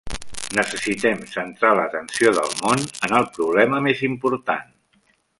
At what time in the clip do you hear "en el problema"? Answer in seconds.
3.09-3.83